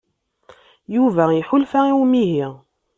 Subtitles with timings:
[0.95, 2.47] Yuba iḥulfa i umihi.